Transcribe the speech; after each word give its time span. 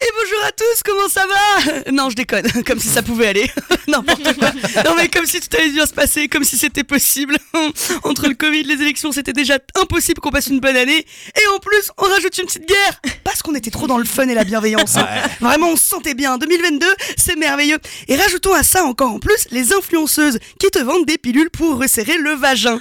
Et 0.00 0.06
bonjour 0.20 0.44
à 0.44 0.50
tous, 0.52 0.82
comment 0.84 1.08
ça 1.08 1.24
va? 1.26 1.92
Non, 1.92 2.10
je 2.10 2.16
déconne, 2.16 2.50
comme 2.66 2.80
si 2.80 2.88
ça 2.88 3.02
pouvait 3.02 3.28
aller. 3.28 3.48
N'importe 3.88 4.36
quoi. 4.36 4.50
Non, 4.84 4.94
mais 4.96 5.08
comme 5.08 5.26
si 5.26 5.40
tout 5.40 5.56
allait 5.56 5.70
bien 5.70 5.86
se 5.86 5.92
passer, 5.92 6.26
comme 6.28 6.42
si 6.44 6.58
c'était 6.58 6.82
possible. 6.82 7.36
Entre 8.02 8.26
le 8.28 8.34
Covid, 8.34 8.64
les 8.64 8.80
élections, 8.82 9.12
c'était 9.12 9.32
déjà 9.32 9.58
impossible 9.80 10.20
qu'on 10.20 10.30
passe 10.30 10.48
une 10.48 10.58
bonne 10.60 10.76
année. 10.76 10.98
Et 11.40 11.46
en 11.54 11.58
plus, 11.58 11.90
on 11.98 12.04
rajoute 12.06 12.36
une 12.38 12.46
petite 12.46 12.66
guerre. 12.68 13.00
Parce 13.22 13.42
qu'on 13.42 13.54
était 13.54 13.70
trop 13.70 13.86
dans 13.86 13.98
le 13.98 14.04
fun 14.04 14.26
et 14.28 14.34
la 14.34 14.44
bienveillance. 14.44 14.96
hein. 14.96 15.06
Vraiment, 15.40 15.68
on 15.70 15.76
se 15.76 15.84
sentait 15.84 16.14
bien. 16.14 16.36
2022, 16.38 16.86
c'est 17.16 17.36
merveilleux. 17.36 17.78
Et 18.08 18.16
rajoutons 18.16 18.54
à 18.54 18.62
ça 18.64 18.84
encore 18.84 19.12
en 19.12 19.18
plus 19.20 19.46
les 19.50 19.72
influenceuses 19.72 20.38
qui 20.58 20.70
te 20.70 20.78
vendent 20.80 21.06
des 21.06 21.18
pilules 21.18 21.50
pour 21.50 21.78
resserrer 21.78 22.18
le 22.18 22.32
vagin. 22.32 22.80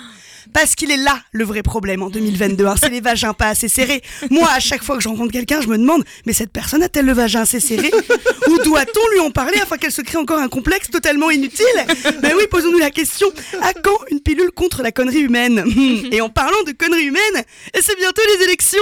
Parce 0.54 0.76
qu'il 0.76 0.92
est 0.92 0.98
là 0.98 1.20
le 1.32 1.44
vrai 1.44 1.64
problème 1.64 2.02
en 2.04 2.10
2022. 2.10 2.66
hein. 2.66 2.76
C'est 2.82 2.89
les 2.89 3.02
vagins 3.02 3.34
pas 3.34 3.48
assez 3.48 3.68
serrés. 3.68 4.02
Moi, 4.30 4.48
à 4.52 4.60
chaque 4.60 4.84
fois 4.84 4.98
que 4.98 5.04
je 5.04 5.10
rencontre 5.10 5.32
quelqu'un, 5.32 5.62
je 5.62 5.68
me 5.68 5.78
demande, 5.78 6.04
mais 6.25 6.34
cette 6.34 6.52
personne 6.52 6.84
a-t-elle 6.84 7.06
le 7.06 7.14
vagin 7.14 7.42
assez 7.42 7.60
serré? 7.60 7.92
Ou 8.48 8.57
doit-on 8.60 9.12
lui 9.14 9.20
en 9.20 9.32
parler 9.32 9.60
afin 9.62 9.78
qu'elle 9.78 9.92
se 9.92 10.01
crée 10.01 10.18
encore 10.18 10.39
un 10.39 10.50
complexe 10.50 10.89
totalement 10.89 11.29
inutile? 11.32 11.65
Mais 12.24 12.34
oui, 12.34 12.43
posons-nous 12.50 12.79
la 12.79 12.89
question. 12.92 13.28
À 13.62 13.74
quand 13.74 13.98
une 14.10 14.20
pilule 14.20 14.51
contre 14.51 14.82
la 14.84 14.92
connerie 14.92 15.20
humaine? 15.21 15.64
Et 16.12 16.21
en 16.21 16.29
parlant 16.29 16.62
de 16.65 16.71
connerie 16.71 17.06
humaine, 17.06 17.43
c'est 17.79 17.98
bientôt 17.98 18.21
les 18.37 18.43
élections 18.46 18.82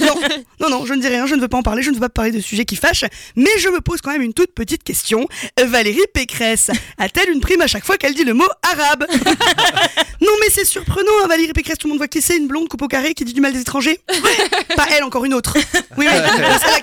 Non, 0.00 0.14
non, 0.60 0.70
non, 0.70 0.86
je 0.86 0.94
ne 0.94 1.00
dis 1.00 1.08
rien, 1.08 1.26
je 1.26 1.34
ne 1.34 1.40
veux 1.40 1.48
pas 1.48 1.56
en 1.58 1.62
parler, 1.62 1.82
je 1.82 1.90
ne 1.90 1.94
veux 1.94 2.00
pas 2.00 2.08
parler 2.08 2.30
de 2.32 2.40
sujets 2.40 2.64
qui 2.64 2.76
fâchent, 2.76 3.04
mais 3.34 3.50
je 3.58 3.68
me 3.68 3.80
pose 3.80 4.00
quand 4.00 4.10
même 4.12 4.22
une 4.22 4.34
toute 4.34 4.52
petite 4.52 4.82
question. 4.84 5.26
Valérie 5.62 6.00
Pécresse 6.12 6.70
a-t-elle 6.98 7.30
une 7.30 7.40
prime 7.40 7.60
à 7.62 7.66
chaque 7.66 7.84
fois 7.84 7.96
qu'elle 7.96 8.14
dit 8.14 8.24
le 8.24 8.34
mot 8.34 8.46
arabe? 8.62 9.06
Non 10.20 10.32
mais 10.40 10.46
c'est 10.50 10.64
surprenant, 10.66 11.10
hein, 11.22 11.28
Valérie 11.28 11.52
Pécresse, 11.52 11.78
tout 11.78 11.86
le 11.86 11.92
monde 11.92 11.98
voit 11.98 12.08
qui 12.08 12.20
c'est, 12.20 12.36
une 12.36 12.48
blonde 12.48 12.68
coupe 12.68 12.82
au 12.82 12.88
carré 12.88 13.14
qui 13.14 13.24
dit 13.24 13.32
du 13.32 13.40
mal 13.40 13.52
des 13.52 13.60
étrangers 13.60 14.00
Pas 14.76 14.86
elle, 14.94 15.04
encore 15.04 15.24
une 15.24 15.34
autre. 15.34 15.56
Oui, 15.96 16.04
oui, 16.06 16.18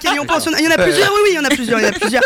c'est 0.01 0.09
en 0.19 0.25
pense. 0.25 0.47
Il 0.57 0.65
y 0.65 0.67
en 0.67 0.71
a 0.71 0.77
plusieurs, 0.77 1.13
oui, 1.13 1.19
oui, 1.23 1.29
il 1.33 1.35
y 1.35 1.39
en 1.39 1.43
a 1.43 1.49
plusieurs, 1.49 1.79
il 1.79 1.83
y 1.83 1.85
en 1.85 1.89
a 1.89 1.91
plusieurs. 1.91 2.23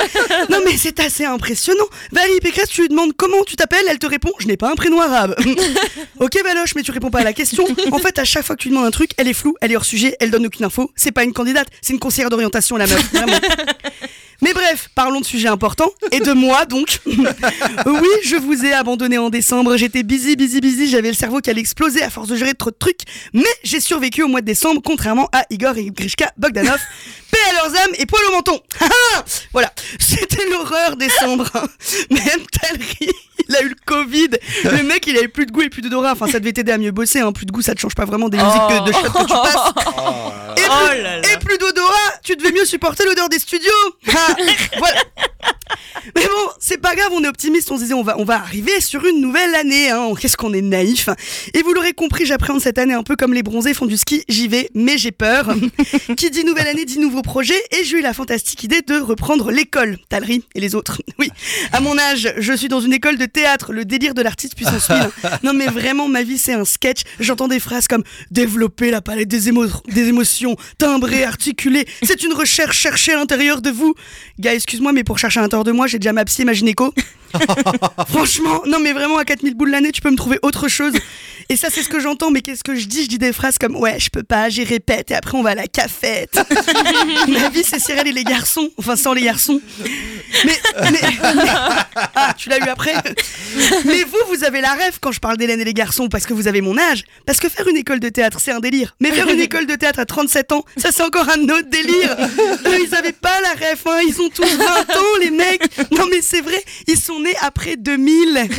Non 0.49 0.59
mais 0.63 0.77
c'est 0.77 1.01
assez 1.01 1.25
impressionnant. 1.25 1.83
Valérie 2.13 2.39
Pécresse, 2.39 2.69
tu 2.69 2.83
lui 2.83 2.87
demandes 2.87 3.11
comment 3.17 3.43
tu 3.43 3.57
t'appelles, 3.57 3.83
elle 3.89 3.99
te 3.99 4.07
répond, 4.07 4.31
je 4.39 4.47
n'ai 4.47 4.55
pas 4.55 4.71
un 4.71 4.75
prénom 4.75 5.01
arabe. 5.01 5.35
ok 6.19 6.41
Valoche, 6.45 6.75
mais 6.75 6.83
tu 6.83 6.91
réponds 6.91 7.09
pas 7.09 7.19
à 7.19 7.23
la 7.25 7.33
question. 7.33 7.65
En 7.91 7.97
fait, 7.97 8.19
à 8.19 8.23
chaque 8.23 8.45
fois 8.45 8.55
que 8.55 8.61
tu 8.61 8.69
lui 8.69 8.75
demandes 8.75 8.87
un 8.87 8.91
truc, 8.91 9.11
elle 9.17 9.27
est 9.27 9.33
floue, 9.33 9.55
elle 9.59 9.73
est 9.73 9.75
hors 9.75 9.83
sujet, 9.83 10.15
elle 10.21 10.31
donne 10.31 10.45
aucune 10.45 10.63
info. 10.63 10.91
C'est 10.95 11.11
pas 11.11 11.25
une 11.25 11.33
candidate, 11.33 11.67
c'est 11.81 11.91
une 11.91 11.99
conseillère 11.99 12.29
d'orientation 12.29 12.77
la 12.77 12.87
meuf, 12.87 13.11
vraiment. 13.11 13.37
Mais 14.41 14.53
bref, 14.53 14.89
parlons 14.93 15.19
de 15.19 15.25
sujets 15.25 15.47
importants 15.47 15.89
et 16.11 16.19
de 16.19 16.31
moi 16.33 16.65
donc. 16.65 16.99
oui, 17.05 18.07
je 18.23 18.35
vous 18.35 18.65
ai 18.65 18.73
abandonné 18.73 19.17
en 19.17 19.29
décembre. 19.29 19.77
J'étais 19.77 20.03
busy, 20.03 20.35
busy, 20.35 20.61
busy. 20.61 20.89
J'avais 20.89 21.09
le 21.09 21.13
cerveau 21.15 21.39
qui 21.39 21.49
allait 21.49 21.61
exploser 21.61 22.03
à 22.03 22.09
force 22.09 22.27
de 22.27 22.35
gérer 22.35 22.53
trop 22.53 22.69
de 22.69 22.75
trucs. 22.77 23.01
Mais 23.33 23.43
j'ai 23.63 23.79
survécu 23.79 24.23
au 24.23 24.27
mois 24.27 24.41
de 24.41 24.45
décembre, 24.45 24.81
contrairement 24.83 25.27
à 25.33 25.43
Igor 25.49 25.77
et 25.77 25.85
Grishka 25.91 26.31
Bogdanov. 26.37 26.79
Paix 27.31 27.37
à 27.49 27.53
leurs 27.63 27.75
âmes 27.83 27.91
et 27.97 28.05
poil 28.05 28.21
au 28.29 28.31
menton. 28.31 28.57
voilà, 29.51 29.69
c'était 29.99 30.47
l'horreur 30.49 30.95
décembre. 30.95 31.51
Même 32.09 32.45
Talry, 32.51 33.09
il 33.49 33.55
a 33.55 33.61
eu 33.63 33.67
le 33.69 33.75
Covid. 33.85 34.29
Le 34.63 34.83
mec, 34.83 35.05
il 35.07 35.17
avait 35.17 35.27
plus 35.27 35.45
de 35.45 35.51
goût 35.51 35.61
et 35.63 35.69
plus 35.69 35.81
d'odorat. 35.81 36.13
Enfin, 36.13 36.27
ça 36.27 36.39
devait 36.39 36.53
t'aider 36.53 36.71
à 36.71 36.77
mieux 36.77 36.91
bosser. 36.91 37.19
Hein. 37.19 37.33
Plus 37.33 37.45
de 37.45 37.51
goût, 37.51 37.61
ça 37.61 37.75
te 37.75 37.81
change 37.81 37.95
pas 37.95 38.05
vraiment 38.05 38.29
des 38.29 38.37
musiques 38.37 38.53
que- 38.69 38.87
de 38.87 38.91
shot 38.93 39.01
que 39.11 39.21
tu 39.23 39.27
passes. 39.27 39.73
Et 40.55 40.61
plus, 40.61 40.67
Oh 40.69 41.33
et 41.33 41.37
plus 41.45 41.57
d'odorat, 41.57 41.96
tu 42.27 42.35
devais 42.35 42.51
mieux 42.51 42.65
supporter 42.65 43.05
l'odeur 43.05 43.29
des 43.29 43.39
studios. 43.39 43.71
Ah, 44.19 44.35
voilà. 44.79 45.01
C'est 46.59 46.79
pas 46.81 46.95
grave, 46.95 47.09
on 47.11 47.23
est 47.23 47.27
optimiste, 47.27 47.71
on 47.71 47.77
se 47.77 47.83
disait 47.83 47.93
on 47.93 48.03
va, 48.03 48.17
on 48.19 48.23
va 48.23 48.35
arriver 48.35 48.79
sur 48.81 49.05
une 49.05 49.21
nouvelle 49.21 49.53
année. 49.55 49.89
Hein. 49.89 50.09
Qu'est-ce 50.19 50.37
qu'on 50.37 50.53
est 50.53 50.61
naïf. 50.61 51.09
Et 51.53 51.61
vous 51.61 51.73
l'aurez 51.73 51.93
compris, 51.93 52.25
j'appréhende 52.25 52.61
cette 52.61 52.77
année 52.77 52.93
un 52.93 53.03
peu 53.03 53.15
comme 53.15 53.33
les 53.33 53.43
bronzés 53.43 53.73
font 53.73 53.85
du 53.85 53.97
ski, 53.97 54.23
j'y 54.27 54.47
vais, 54.47 54.69
mais 54.73 54.97
j'ai 54.97 55.11
peur. 55.11 55.53
Qui 56.17 56.29
dit 56.31 56.43
nouvelle 56.43 56.67
année 56.67 56.85
dit 56.85 56.99
nouveau 56.99 57.21
projet, 57.21 57.55
et 57.79 57.83
j'ai 57.83 57.99
eu 57.99 58.01
la 58.01 58.13
fantastique 58.13 58.63
idée 58.63 58.81
de 58.81 58.95
reprendre 58.99 59.51
l'école, 59.51 59.97
Talry 60.09 60.43
et 60.55 60.59
les 60.59 60.75
autres. 60.75 61.01
Oui, 61.19 61.29
à 61.71 61.79
mon 61.79 61.97
âge, 61.97 62.31
je 62.37 62.53
suis 62.53 62.67
dans 62.67 62.79
une 62.79 62.93
école 62.93 63.17
de 63.17 63.25
théâtre, 63.25 63.73
le 63.73 63.85
délire 63.85 64.13
de 64.13 64.21
l'artiste 64.21 64.55
puissance 64.55 64.87
1000. 64.89 64.99
Non 65.43 65.53
mais 65.53 65.65
vraiment, 65.65 66.07
ma 66.07 66.21
vie 66.21 66.37
c'est 66.37 66.53
un 66.53 66.63
sketch. 66.65 67.01
J'entends 67.19 67.47
des 67.47 67.59
phrases 67.59 67.87
comme 67.87 68.03
développer 68.29 68.91
la 68.91 69.01
palette 69.01 69.27
des, 69.27 69.49
émo- 69.51 69.67
des 69.91 70.07
émotions, 70.09 70.55
timbrer, 70.77 71.23
articuler. 71.23 71.87
C'est 72.03 72.23
une 72.23 72.33
recherche 72.33 72.77
cherchée 72.77 73.13
à 73.13 73.15
l'intérieur 73.15 73.61
de 73.61 73.71
vous. 73.71 73.95
Gars, 74.39 74.53
excuse-moi, 74.53 74.91
mais 74.93 75.03
pour 75.03 75.17
chercher 75.17 75.39
à 75.39 75.43
l'intérieur 75.43 75.63
de 75.63 75.71
moi, 75.71 75.87
j'ai 75.87 75.97
déjà 75.97 76.13
ma 76.13 76.23
psy 76.25 76.45
ma 76.47 76.53
gynéco. 76.53 76.93
Franchement, 78.09 78.63
non 78.65 78.79
mais 78.79 78.93
vraiment 78.93 79.17
à 79.17 79.25
4000 79.25 79.53
boules 79.53 79.69
l'année, 79.71 79.91
tu 79.91 80.01
peux 80.01 80.09
me 80.09 80.15
trouver 80.15 80.39
autre 80.43 80.67
chose. 80.69 80.93
Et 81.49 81.55
ça 81.55 81.67
c'est 81.69 81.83
ce 81.83 81.89
que 81.89 81.99
j'entends, 81.99 82.31
mais 82.31 82.41
qu'est-ce 82.41 82.63
que 82.63 82.75
je 82.75 82.85
dis? 82.87 83.03
Je 83.03 83.09
dis 83.09 83.17
des 83.17 83.31
phrases 83.33 83.57
comme 83.57 83.75
ouais, 83.75 83.99
je 83.99 84.09
peux 84.09 84.23
pas, 84.23 84.49
j'y 84.49 84.63
répète 84.63 85.11
et 85.11 85.15
après 85.15 85.37
on 85.37 85.43
va 85.43 85.51
à 85.51 85.55
la 85.55 85.67
cafette. 85.67 86.39
Ma 87.27 87.49
vie 87.49 87.63
c'est 87.63 87.79
Cyril 87.79 88.07
et 88.07 88.11
les 88.11 88.23
garçons, 88.23 88.69
enfin 88.77 88.95
sans 88.95 89.13
les 89.13 89.23
garçons. 89.23 89.59
Mais, 90.45 90.57
mais- 90.83 90.91
mais- 90.91 91.43
ah, 92.15 92.33
tu 92.37 92.49
l'as 92.49 92.57
eu 92.59 92.67
après? 92.69 92.93
Mais 93.85 94.03
vous, 94.03 94.17
vous 94.35 94.43
avez 94.43 94.61
la 94.61 94.73
rêve 94.73 94.97
quand 95.01 95.11
je 95.11 95.19
parle 95.19 95.37
d'Hélène 95.37 95.59
et 95.61 95.65
les 95.65 95.73
garçons 95.73 96.07
parce 96.09 96.25
que 96.25 96.33
vous 96.33 96.47
avez 96.47 96.61
mon 96.61 96.77
âge. 96.77 97.03
Parce 97.25 97.39
que 97.39 97.49
faire 97.49 97.67
une 97.67 97.77
école 97.77 97.99
de 97.99 98.09
théâtre, 98.09 98.39
c'est 98.41 98.51
un 98.51 98.59
délire. 98.59 98.95
Mais 98.99 99.11
faire 99.11 99.29
une 99.29 99.39
école 99.39 99.65
de 99.67 99.75
théâtre 99.75 99.99
à 99.99 100.05
37 100.05 100.51
ans, 100.53 100.63
ça 100.77 100.91
c'est 100.91 101.03
encore 101.03 101.27
un 101.29 101.43
autre 101.43 101.69
délire. 101.69 102.15
Eux, 102.65 102.77
ils 102.87 102.95
avaient 102.95 103.11
pas 103.13 103.39
la 103.41 103.51
rêve, 103.53 103.79
hein. 103.85 103.99
ils 104.07 104.19
ont 104.21 104.29
tous 104.29 104.43
20 104.43 104.65
ans, 104.65 105.17
les 105.21 105.31
mecs. 105.31 105.76
C'est 106.29 106.41
vrai, 106.41 106.61
ils 106.87 106.99
sont 106.99 107.21
nés 107.21 107.35
après 107.41 107.77
2000. 107.77 108.49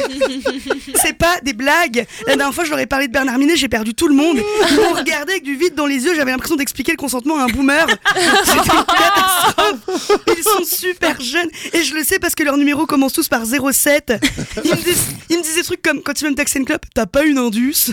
C'est 0.94 1.12
pas 1.12 1.38
des 1.42 1.52
blagues. 1.52 2.06
La 2.26 2.36
dernière 2.36 2.54
fois, 2.54 2.64
je 2.64 2.70
leur 2.70 2.78
ai 2.78 2.86
parlé 2.86 3.08
de 3.08 3.12
Bernard 3.12 3.38
Minet, 3.38 3.56
j'ai 3.56 3.68
perdu 3.68 3.92
tout 3.92 4.08
le 4.08 4.14
monde. 4.14 4.38
Ils 4.70 4.76
m'ont 4.76 4.94
regardé 4.94 5.32
avec 5.32 5.42
du 5.42 5.54
vide 5.54 5.74
dans 5.74 5.84
les 5.84 6.02
yeux, 6.02 6.14
j'avais 6.14 6.30
l'impression 6.30 6.56
d'expliquer 6.56 6.92
le 6.92 6.96
consentement 6.96 7.38
à 7.38 7.42
un 7.42 7.46
boomer. 7.48 7.86
C'était 8.44 8.74
une 8.74 8.84
catastrophe. 8.86 10.18
Ils 10.38 10.42
sont 10.42 10.64
super 10.64 11.20
jeunes. 11.20 11.50
Et 11.74 11.82
je 11.82 11.94
le 11.94 12.04
sais 12.04 12.18
parce 12.18 12.34
que 12.34 12.42
leurs 12.42 12.56
numéros 12.56 12.86
commencent 12.86 13.12
tous 13.12 13.28
par 13.28 13.44
07. 13.44 14.14
Ils 14.64 14.70
me 14.70 14.76
disent, 14.76 15.04
ils 15.28 15.36
me 15.36 15.42
disent 15.42 15.56
des 15.56 15.62
trucs 15.62 15.82
comme 15.82 16.02
quand 16.02 16.18
ils 16.18 16.24
veulent 16.24 16.32
me 16.32 16.36
taxer 16.36 16.58
une 16.60 16.64
clope, 16.64 16.86
t'as 16.94 17.04
pas 17.04 17.24
une 17.24 17.36
Indus? 17.36 17.92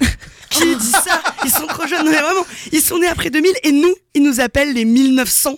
Qui 0.51 0.75
dit 0.75 0.91
ça? 0.91 1.21
Ils 1.43 1.51
sont 1.51 1.67
trop 1.67 1.85
jeunes. 1.85 2.05
Non, 2.05 2.11
mais 2.11 2.21
vraiment, 2.21 2.45
ils 2.71 2.81
sont 2.81 2.97
nés 2.99 3.07
après 3.07 3.29
2000 3.29 3.51
et 3.63 3.71
nous, 3.73 3.93
ils 4.13 4.23
nous 4.23 4.39
appellent 4.39 4.73
les 4.73 4.85
1900. 4.85 5.57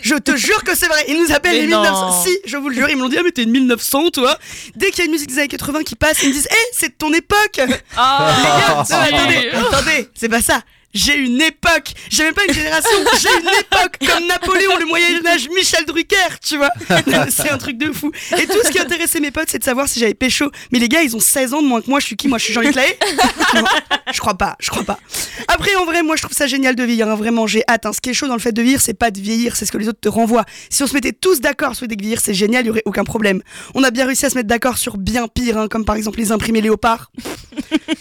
Je 0.00 0.14
te 0.14 0.34
jure 0.36 0.62
que 0.64 0.74
c'est 0.74 0.86
vrai, 0.86 1.04
ils 1.08 1.18
nous 1.22 1.32
appellent 1.32 1.52
Mais 1.56 1.66
les 1.66 1.66
non. 1.68 1.82
1900. 1.82 2.24
Si, 2.24 2.38
je 2.46 2.56
vous 2.56 2.68
le 2.68 2.74
jure, 2.74 2.88
ils 2.88 2.96
me 2.96 3.02
l'ont 3.02 3.08
dit, 3.08 3.16
ah, 3.18 3.22
mais 3.24 3.30
t'es 3.32 3.42
une 3.42 3.50
1900, 3.50 4.10
toi. 4.10 4.38
Dès 4.76 4.90
qu'il 4.90 5.00
y 5.00 5.02
a 5.02 5.04
une 5.06 5.12
musique 5.12 5.28
des 5.28 5.38
années 5.38 5.48
80 5.48 5.82
qui 5.82 5.94
passe, 5.96 6.22
ils 6.22 6.28
me 6.28 6.32
disent, 6.34 6.48
hé, 6.50 6.56
c'est 6.72 6.88
de 6.88 6.94
ton 6.94 7.12
époque. 7.12 7.60
Ah, 7.96 8.34
Les 8.38 8.42
gars, 8.42 8.74
non, 8.76 8.84
si. 8.84 8.92
attendez, 8.92 9.50
attendez, 9.50 10.08
c'est 10.14 10.28
pas 10.28 10.40
ça. 10.42 10.62
J'ai 10.94 11.14
une 11.16 11.40
époque, 11.40 11.92
j'ai 12.10 12.24
même 12.24 12.34
pas 12.34 12.44
une 12.46 12.54
génération, 12.54 12.90
j'ai 13.20 13.28
une 13.30 13.48
époque 13.60 13.96
comme 14.06 14.26
Napoléon, 14.26 14.76
le 14.78 14.86
Moyen-Âge, 14.86 15.48
Michel 15.54 15.84
Drucker, 15.86 16.38
tu 16.46 16.56
vois. 16.58 16.70
C'est 17.30 17.50
un 17.50 17.58
truc 17.58 17.78
de 17.78 17.92
fou. 17.92 18.10
Et 18.38 18.46
tout 18.46 18.58
ce 18.64 18.70
qui 18.70 18.78
intéressait 18.78 19.20
mes 19.20 19.30
potes, 19.30 19.48
c'est 19.48 19.58
de 19.58 19.64
savoir 19.64 19.88
si 19.88 20.00
j'avais 20.00 20.14
pécho. 20.14 20.50
Mais 20.70 20.78
les 20.78 20.88
gars, 20.88 21.02
ils 21.02 21.16
ont 21.16 21.20
16 21.20 21.54
ans 21.54 21.62
de 21.62 21.66
moins 21.66 21.80
que 21.80 21.88
moi, 21.88 22.00
je 22.00 22.06
suis 22.06 22.16
qui 22.16 22.28
Moi, 22.28 22.38
je 22.38 22.44
suis 22.44 22.52
Jean-Luc 22.52 22.74
Lahaye? 22.74 22.96
Je 24.12 24.18
crois 24.20 24.34
pas, 24.36 24.56
je 24.60 24.68
crois 24.68 24.84
pas. 24.84 24.98
Après, 25.48 25.74
en 25.76 25.84
vrai, 25.86 26.02
moi, 26.02 26.16
je 26.16 26.22
trouve 26.22 26.36
ça 26.36 26.46
génial 26.46 26.74
de 26.74 26.82
vieillir, 26.82 27.08
hein, 27.08 27.14
vraiment, 27.14 27.46
j'ai 27.46 27.62
hâte. 27.68 27.86
hein. 27.86 27.92
Ce 27.94 28.00
qui 28.00 28.10
est 28.10 28.14
chaud 28.14 28.26
dans 28.26 28.34
le 28.34 28.40
fait 28.40 28.52
de 28.52 28.60
vieillir, 28.60 28.80
c'est 28.82 28.92
pas 28.94 29.10
de 29.10 29.18
vieillir, 29.18 29.56
c'est 29.56 29.64
ce 29.64 29.72
que 29.72 29.78
les 29.78 29.88
autres 29.88 30.00
te 30.00 30.08
renvoient. 30.08 30.44
Si 30.68 30.82
on 30.82 30.86
se 30.86 30.92
mettait 30.92 31.12
tous 31.12 31.40
d'accord 31.40 31.74
sur 31.74 31.84
l'idée 31.84 31.96
que 31.96 32.02
vieillir, 32.02 32.20
c'est 32.22 32.34
génial, 32.34 32.64
il 32.64 32.66
y 32.68 32.70
aurait 32.70 32.82
aucun 32.84 33.04
problème. 33.04 33.40
On 33.74 33.82
a 33.84 33.90
bien 33.90 34.04
réussi 34.06 34.26
à 34.26 34.30
se 34.30 34.34
mettre 34.34 34.48
d'accord 34.48 34.76
sur 34.76 34.98
bien 34.98 35.28
pire, 35.28 35.56
hein, 35.56 35.68
comme 35.68 35.84
par 35.86 35.96
exemple 35.96 36.18
les 36.18 36.30
imprimés 36.30 36.60
léopards. 36.60 37.10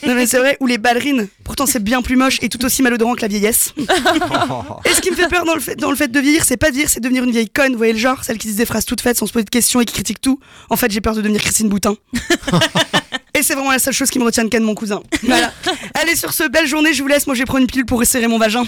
Non 0.06 0.16
mais 0.16 0.25
c'est 0.28 0.40
vrai, 0.40 0.58
ou 0.59 0.68
les 0.68 0.78
ballerines. 0.78 1.28
Pourtant 1.61 1.73
c'est 1.73 1.83
bien 1.83 2.01
plus 2.01 2.16
moche 2.16 2.39
et 2.41 2.49
tout 2.49 2.66
aussi 2.66 2.81
malodorant 2.81 3.13
que 3.13 3.22
la 3.22 3.27
vieillesse. 3.27 3.75
et 3.77 4.94
ce 4.95 4.99
qui 4.99 5.11
me 5.11 5.16
fait 5.16 5.27
peur 5.27 5.45
dans 5.45 5.53
le 5.53 5.59
fait, 5.59 5.75
dans 5.75 5.91
le 5.91 5.95
fait 5.95 6.07
de 6.07 6.19
vieillir, 6.19 6.44
c'est 6.44 6.57
pas 6.57 6.69
de 6.69 6.73
vieillir, 6.73 6.89
c'est 6.89 6.99
de 6.99 7.03
devenir 7.03 7.23
une 7.23 7.29
vieille 7.29 7.51
conne, 7.51 7.73
vous 7.73 7.77
voyez 7.77 7.94
le 7.94 7.99
genre 7.99 8.23
Celle 8.23 8.39
qui 8.39 8.47
dit 8.47 8.55
des 8.55 8.66
phrases 8.66 8.83
toutes 8.83 9.01
faites 9.01 9.16
sans 9.16 9.27
se 9.27 9.31
poser 9.31 9.45
de 9.45 9.51
questions 9.51 9.79
et 9.79 9.85
qui 9.85 9.94
critique 9.94 10.19
tout. 10.22 10.39
En 10.72 10.75
fait 10.75 10.89
j'ai 10.89 11.01
peur 11.01 11.13
de 11.13 11.22
devenir 11.22 11.39
Christine 11.39 11.69
Boutin. 11.69 11.97
et 13.35 13.44
c'est 13.44 13.53
vraiment 13.53 13.72
la 13.72 13.77
seule 13.77 13.94
chose 13.94 14.09
qui 14.09 14.17
me 14.17 14.23
retient 14.23 14.44
de 14.44 14.49
Ken 14.49 14.63
mon 14.63 14.73
cousin. 14.73 15.03
Voilà. 15.22 15.53
Allez 15.94 16.16
sur 16.16 16.33
ce, 16.33 16.49
belle 16.49 16.66
journée, 16.66 16.95
je 16.95 17.03
vous 17.03 17.07
laisse, 17.07 17.27
moi 17.27 17.35
je 17.35 17.41
vais 17.41 17.45
prendre 17.45 17.61
une 17.61 17.67
pilule 17.67 17.85
pour 17.85 17.99
resserrer 17.99 18.28
mon 18.28 18.39
vagin. 18.39 18.63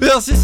Merci. 0.00 0.34